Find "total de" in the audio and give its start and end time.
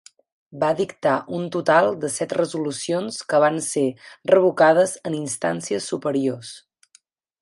1.55-2.09